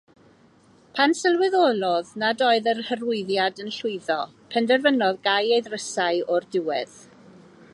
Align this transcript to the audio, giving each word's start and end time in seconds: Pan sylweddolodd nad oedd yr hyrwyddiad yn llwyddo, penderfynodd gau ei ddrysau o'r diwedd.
Pan 0.99 1.11
sylweddolodd 1.17 2.09
nad 2.21 2.41
oedd 2.45 2.69
yr 2.73 2.81
hyrwyddiad 2.87 3.61
yn 3.65 3.69
llwyddo, 3.77 4.17
penderfynodd 4.55 5.21
gau 5.29 5.53
ei 5.59 5.63
ddrysau 5.67 6.25
o'r 6.37 6.49
diwedd. 6.57 6.97